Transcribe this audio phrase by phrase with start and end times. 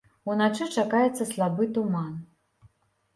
[0.31, 2.09] Уначы чакаецца слабы туман.